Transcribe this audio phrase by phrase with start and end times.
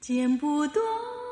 [0.00, 1.31] 剪不断。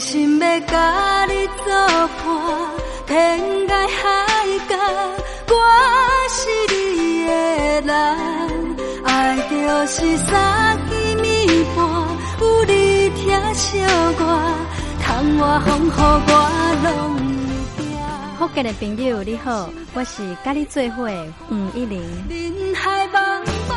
[0.00, 1.74] 心要甲你作
[2.24, 2.26] 伴，
[3.06, 3.38] 天
[3.68, 4.08] 涯海
[4.66, 4.74] 角，
[5.46, 5.54] 我
[6.30, 6.38] 是
[6.74, 7.30] 你的
[7.82, 7.90] 人。
[9.04, 11.78] 爱就是三更暝半，
[12.40, 13.78] 有你疼惜
[14.18, 14.20] 我，
[15.02, 16.32] 窗外风雨我
[16.82, 16.88] 拢
[17.76, 17.84] 会惊。
[18.38, 22.00] 福建的朋友你好，我是甲你做伙的吴一玲。
[22.30, 23.76] 人海茫茫。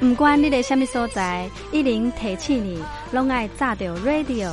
[0.00, 2.82] 不管你在什么所在，一零提起你，
[3.12, 4.52] 拢爱炸着 radio，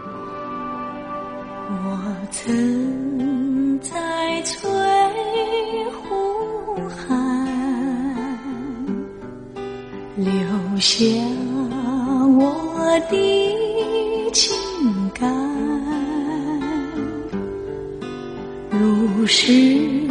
[1.73, 1.73] 我
[2.31, 4.59] 曾在翠
[5.93, 7.07] 湖畔
[10.17, 10.27] 留
[10.79, 11.05] 下
[12.37, 13.15] 我的
[14.33, 14.53] 情
[15.13, 15.21] 感，
[18.69, 20.10] 如诗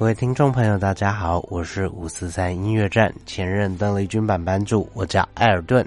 [0.00, 5.86] 各位听众朋友，大家好，我是五四三音乐站前任邓丽君版版主，我叫艾尔顿。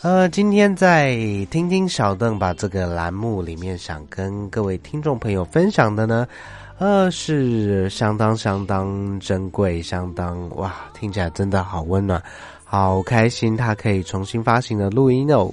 [0.00, 1.14] 呃，今天在
[1.50, 6.26] 听听小邓把这个栏目里面，想跟各位听众朋友分享的呢，
[6.78, 12.22] 呃，是相当相当珍贵，相当哇，听起来真的好温暖，
[12.64, 15.52] 好开心，他可以重新发行的录音哦。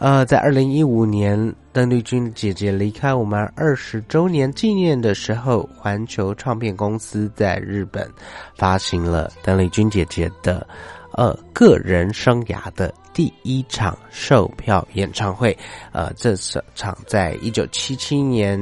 [0.00, 8.10] 呃，在二零一五年，邓丽君姐姐离开我们二十周年纪念的时候，环球唱片公司在日本
[8.56, 10.66] 发行了邓丽君姐姐的
[11.12, 15.54] 呃个人生涯的第一场售票演唱会。
[15.92, 16.34] 呃，这
[16.74, 18.58] 场在一九七七年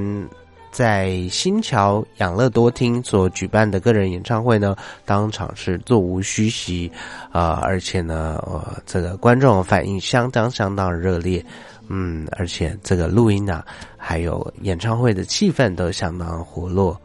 [0.78, 6.88] 在新桥养乐多厅所举办的个人演唱会呢，当场是座无虚席，
[7.32, 8.40] 啊，而且呢，
[8.86, 11.44] 这个观众反应相当相当热烈，
[11.88, 13.66] 嗯，而且这个录音啊，
[13.96, 16.96] 还有演唱会的气氛都相当活络。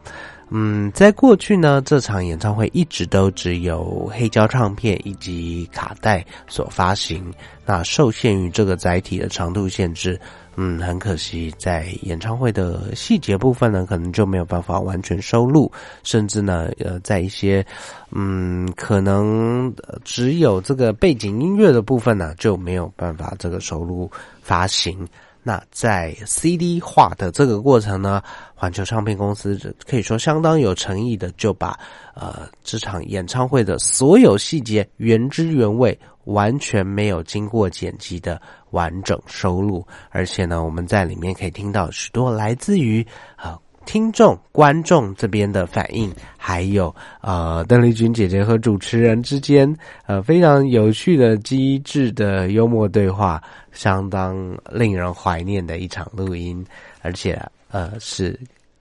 [0.50, 7.32] 嗯，在过去呢，这场演唱会一直都只有黑胶唱片以及卡带所发行。
[7.66, 10.20] 那受限于这个载体的长度限制，
[10.56, 15.72] 嗯，很可惜，在演唱会的细节部分呢，可能就没有办法完全收录，
[16.02, 17.64] 甚至呢，呃，在一些
[18.10, 19.74] 嗯，可能
[20.04, 24.10] 只有这个背景音乐的部分呢，就没有办法这个收录
[24.42, 25.08] 发行。
[25.46, 28.22] 那在 CD 化的这个过程呢，
[28.54, 29.54] 环球唱片公司
[29.86, 31.78] 可以说相当有诚意的，就把
[32.14, 43.58] 呃这场演唱会的所有细节原汁原味，完全没有经过剪辑的完整收录，而且呢，我们在里面可以听到许多来自于啊。
[43.86, 49.72] 听众、观众这边的反应，还有呃，邓丽君姐姐和主持人之间
[50.06, 54.36] 呃非常有趣的、机智的幽默对话，相当
[54.70, 56.64] 令人怀念的一场录音，
[57.02, 58.38] 而且呃是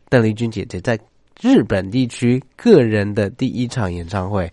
[0.09, 0.99] 邓丽君姐姐在
[1.39, 4.51] 日本地区个人的第一场演唱会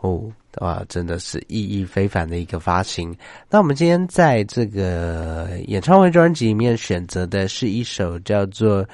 [0.00, 0.22] 哦，
[0.58, 3.14] 哇，真的是意义非凡的一个发行。
[3.48, 8.86] 那我们今天在这个演唱会专辑里面选择的是一首叫做。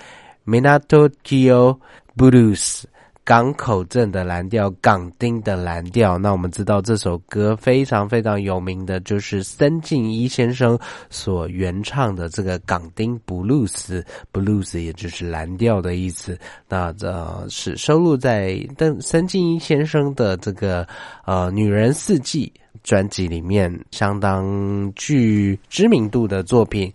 [0.48, 1.78] Minato Kyo
[2.16, 2.84] Blues，
[3.22, 6.16] 港口镇的蓝调，港町的蓝调。
[6.16, 10.78] 那我们知道这首歌非常非常有名的，就是森进一先生
[11.10, 16.38] 所原唱的这个港町 Blues，Blues 也就是蓝调的意思。
[16.66, 20.88] 那这是收录在邓森进一先生的这个
[21.26, 22.50] 呃《女人四季》
[22.82, 26.90] 专辑里面，相当具知名度的作品。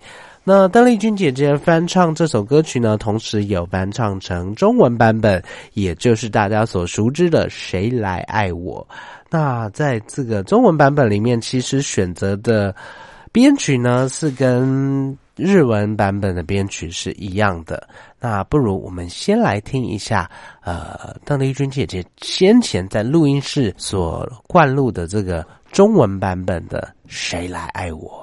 [0.46, 5.42] 那邓丽君姐姐翻唱这首歌曲呢，同时有翻唱成中文版本，
[5.74, 8.86] 也就是大家所熟知的《谁来爱我》。
[9.30, 12.76] 那在这个中文版本里面，其实选择的
[13.32, 17.88] 编曲呢是跟日文版本的编曲是一样的。
[18.20, 20.30] 那不如我们先来听一下，
[20.62, 28.20] 呃，邓丽君姐姐先前在录音室所灌录的这个中文版本的《谁来爱我》。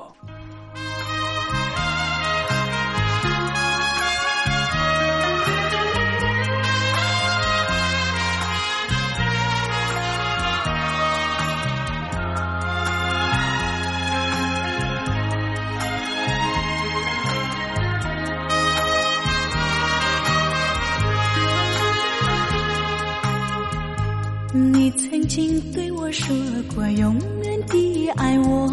[24.97, 26.35] 曾经对我说
[26.75, 28.69] 过永远的爱我，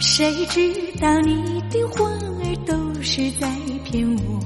[0.00, 3.48] 谁知道你的话儿都是在
[3.84, 4.40] 骗我。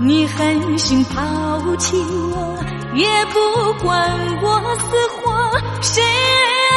[0.00, 2.58] 你狠心抛弃我，
[2.94, 3.38] 也不
[3.84, 4.10] 管
[4.42, 5.32] 我死活。
[5.80, 6.76] 谁爱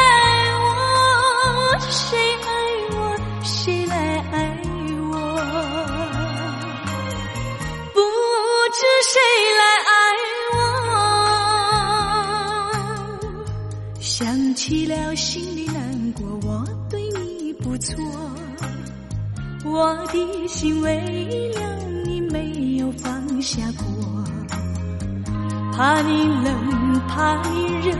[0.54, 1.78] 我？
[1.90, 2.48] 谁爱
[2.96, 3.16] 我？
[3.42, 3.96] 谁来
[4.30, 4.36] 爱
[5.10, 5.14] 我？
[7.92, 8.00] 不
[8.72, 9.18] 知谁
[14.68, 16.26] 起了，心里难过。
[16.46, 17.96] 我对你不错，
[19.64, 21.62] 我的心为了
[22.04, 23.86] 你没有放下过。
[25.74, 27.96] 怕你冷，怕你热，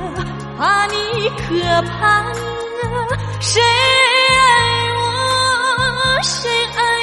[0.59, 0.93] 怕你
[1.39, 1.57] 渴，
[1.89, 2.37] 怕饿。
[3.41, 6.21] 谁爱我？
[6.23, 6.98] 谁爱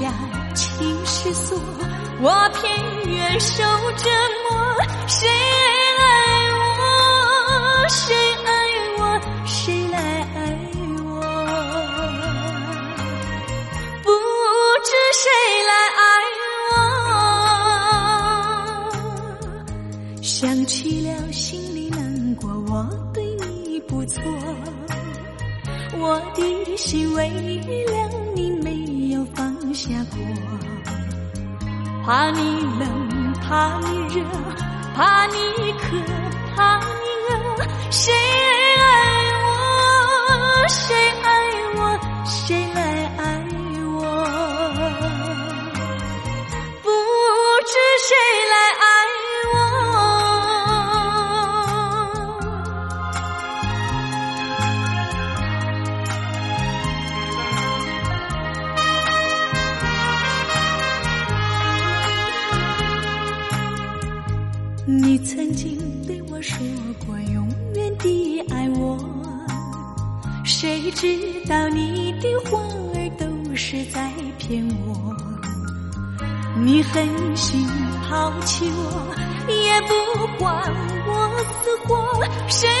[0.00, 0.12] 感，
[0.54, 1.58] 情是锁，
[2.20, 3.62] 我偏愿受
[3.96, 4.08] 折
[4.50, 4.59] 磨。
[32.10, 34.24] 怕你冷，怕你热，
[34.96, 35.96] 怕你渴，
[36.56, 37.32] 怕你饿。
[37.88, 40.66] 谁爱我？
[40.66, 40.92] 谁
[76.82, 77.66] 狠心
[78.08, 79.14] 抛弃我，
[79.48, 79.92] 也不
[80.38, 80.48] 管
[81.06, 81.10] 我
[81.62, 81.88] 死活。
[82.48, 82.72] 谁爱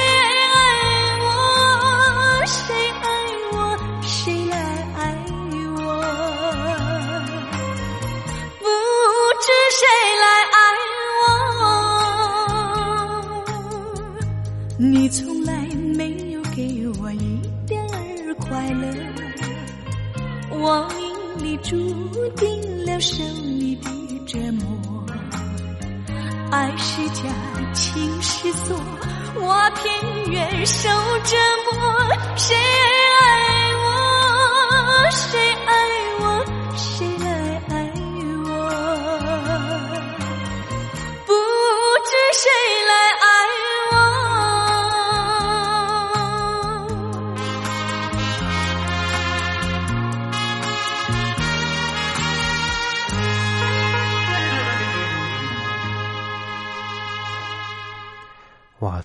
[1.22, 1.26] 我？
[2.46, 3.04] 谁爱
[3.52, 3.54] 我？
[4.02, 4.56] 谁来
[4.96, 4.98] 爱
[5.76, 5.78] 我？
[8.58, 8.64] 不
[9.40, 9.46] 知
[9.78, 9.82] 谁
[10.22, 10.24] 来
[10.56, 10.58] 爱
[11.20, 11.22] 我。
[14.78, 15.52] 你从来
[15.96, 16.00] 没
[16.32, 16.58] 有给
[17.00, 18.84] 我一点儿快乐，
[20.50, 21.76] 我命里注
[22.36, 22.48] 定
[22.86, 23.49] 了受你
[28.00, 28.80] 情是锁，
[29.34, 31.36] 我偏愿受折
[31.70, 31.76] 磨。
[32.34, 32.56] 谁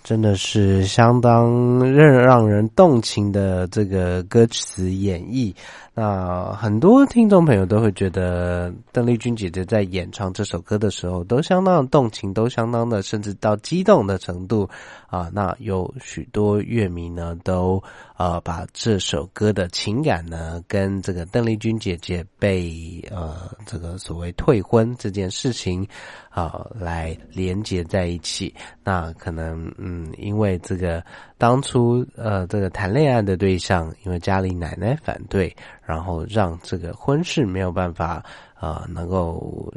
[0.05, 5.51] 真的是相当让让人动情的这个歌词演绎。
[5.95, 14.69] 那很多听众朋友都会觉得邓丽君姐姐在演唱这首歌的时候，都相当动情，都相当的甚至到激动的程度
[15.07, 15.27] 啊。
[15.33, 17.81] 那有许多乐迷呢，都
[18.17, 25.87] 呃把这首歌的情感呢，跟这个邓丽君姐姐被呃这个所谓退婚这件事情
[26.29, 28.53] 啊来连接在一起。
[28.83, 31.03] 那可能嗯，因为这个
[31.37, 35.55] 当初呃这个谈恋爱的对象，因为家里奶奶反对。
[35.87, 38.25] 然后让这个婚事没有办法
[38.55, 39.71] 啊，能够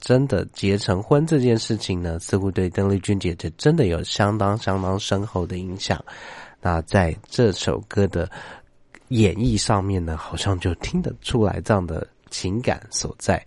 [0.00, 6.00] 真的结成婚这件事情呢，似乎对邓丽君姐姐真的有相当相当深厚的影响。
[6.60, 8.28] 那在这首歌的
[9.08, 13.44] 演绎上面呢，好像就听得出来这样的情感所在。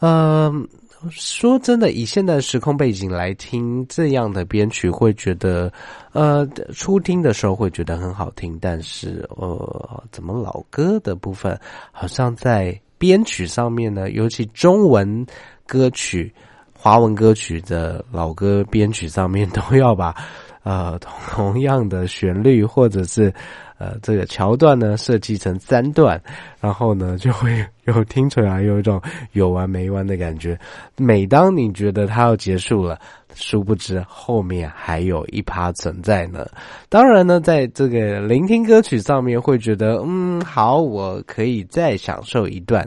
[0.00, 0.66] 嗯，
[1.10, 5.72] 说真的，以现在时空背景来听这样的编曲，会觉得
[6.12, 11.58] 呃，初听的时候会觉得很好听，但是呃，怎么老歌的部分，
[11.92, 14.10] 好像在编曲上面呢？
[14.10, 15.26] 尤其中文
[15.66, 16.32] 歌曲、
[16.72, 20.14] 华文歌曲的老歌编曲上面，都要把
[20.62, 23.32] 呃同样的旋律或者是。
[23.78, 26.22] 呃，这个桥段呢设计成三段，
[26.60, 30.56] 然后呢就会有听出来有一种有完没完的感觉。
[30.96, 32.96] 每当你觉得它要结束了，
[33.34, 36.46] 殊不知后面还有一趴存在呢。
[36.88, 42.86] 当然呢，在这个聆听歌曲上面会觉得，嗯，好，我可以再享受一段。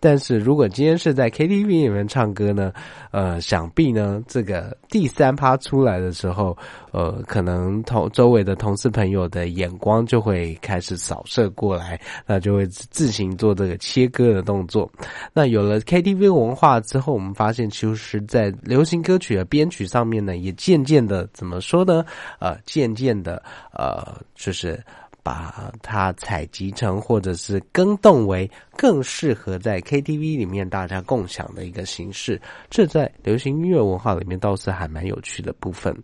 [0.00, 2.70] 但是如果今天是在 KTV 里面唱歌呢，
[3.10, 6.54] 呃，想必呢这个第三趴出来的时候，
[6.92, 14.90] 呃，可能同周围的同事朋友的眼光就会开始扫射过来，那就会自行做这个切割的动作。
[15.32, 22.04] 那有了 KTV 文化之后，我们发现其实，在流行歌曲的编曲上面呢，也渐渐的怎么说呢？
[22.38, 23.42] 呃，渐渐的，
[23.72, 24.82] 呃，就是。
[25.24, 35.96] 把它采集成，或者是更动为更适合在 KTV 里面大家共享的一个形式，这在流行音乐文化里面倒是还蛮有趣的部分。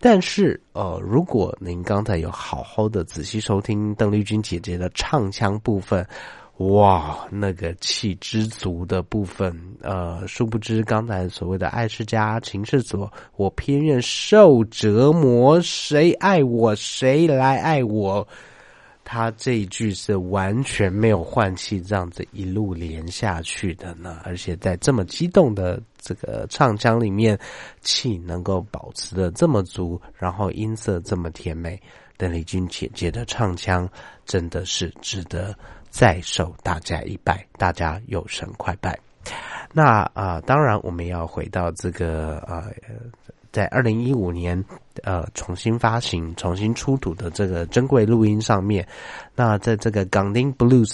[0.00, 6.02] 但是，呃，如果您刚才有好好的仔细收听邓丽君姐姐的唱腔部分，
[6.58, 18.26] 哇，那个气之足的部分，呃，殊不知刚才所谓的爱是家，情是锁，我偏愿受折磨，谁爱我，谁来爱我。
[19.06, 27.38] 他这一句是完全没有换气，这样子一路连下去的呢，而且在这么激动的这个唱腔里面，
[27.82, 31.78] 气能够保持的这么足，然后音色这么甜美，
[32.16, 33.86] 邓丽君姐姐的唱腔
[34.24, 35.54] 真的是值得
[35.94, 38.98] 再受大家一拜，大家有神快拜。
[39.72, 42.64] 那啊，当然我们要回到这个呃。
[43.52, 44.60] 在二零一五年，
[45.04, 48.84] 呃，重新发行、重新出土的这个珍贵录音上面，
[49.36, 50.88] 那在这个《港丁 Blues》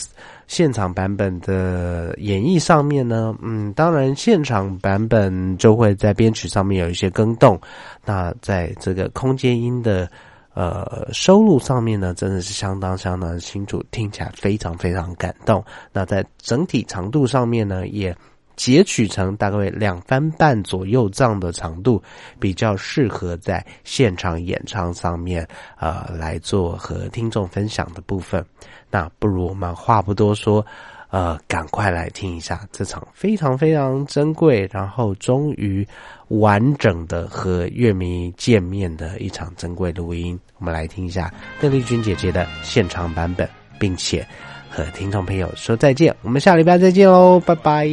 [0.46, 7.58] 现场版本的演绎上面呢，嗯，当然现场版本就会在编曲上面有一些更动。
[8.04, 10.06] 那在这个空间音的
[10.54, 15.64] 呃收录上面呢，真的是相当相当清楚，听起来非常非常感动。
[15.92, 18.16] 那在整体长度上面呢，也。
[18.56, 22.02] 截取成大概两分半左右这样的长度，
[22.38, 28.44] 比较适合在现场演唱上面，呃，来做和听众分享的部分。
[28.90, 30.62] 那不如我们话不多说，
[31.08, 35.86] 呃，赶快来听一下这场非常非常珍贵，然后终于
[36.29, 40.39] 完整的和乐迷见面的一场珍贵录音。
[40.57, 43.47] 我们来听一下邓丽君姐姐的现场版本，
[43.79, 44.25] 并且
[44.69, 46.15] 和听众朋友说再见。
[46.21, 47.85] 我们下礼拜再见喽，拜拜。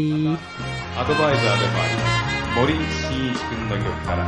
[0.94, 4.20] アドバイザーでもあります森進一君の曲から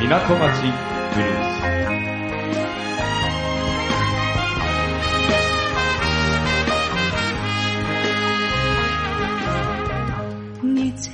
[0.00, 0.72] 港町
[1.14, 1.55] ブルース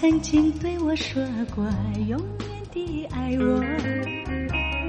[0.03, 1.23] 曾经对我说
[1.55, 1.63] 过
[2.09, 3.63] 永远的爱我，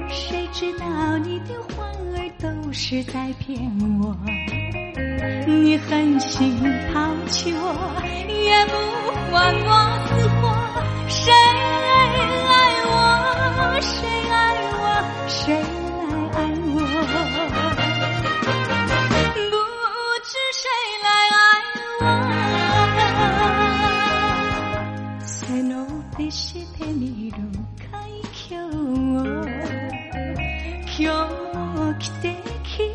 [0.09, 3.57] 谁知道你的话儿都是在骗
[4.01, 4.13] 我。
[5.47, 6.59] 你狠心
[6.91, 8.75] 抛弃我，也不
[9.31, 9.71] 还我
[10.05, 10.51] 死活。
[11.07, 12.59] 谁爱
[12.91, 13.79] 我？
[13.79, 13.95] 谁
[14.29, 14.35] 爱
[14.73, 14.83] 我？
[15.29, 15.55] 谁
[26.77, 27.37] てみる
[27.89, 28.09] かい
[28.49, 28.73] 今日
[30.99, 32.91] 今日も来てきっ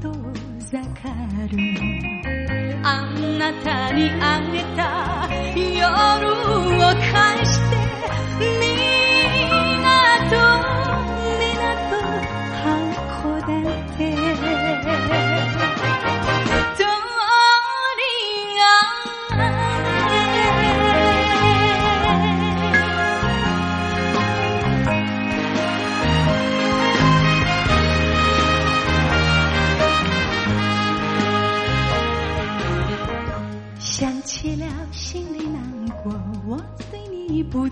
[0.00, 0.12] と
[0.58, 1.08] ざか
[1.48, 1.56] る
[2.82, 2.86] あ
[3.38, 6.26] なたにあげた夜
[6.78, 7.31] を返し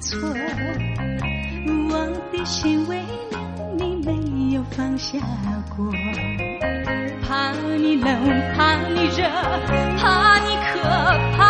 [0.00, 0.18] 错，
[1.90, 1.92] 我
[2.32, 2.96] 的心为
[3.30, 3.38] 了
[3.78, 5.18] 你没有放下
[5.76, 5.92] 过，
[7.22, 8.08] 怕你冷，
[8.56, 9.28] 怕你热，
[9.98, 10.80] 怕你渴，
[11.36, 11.49] 怕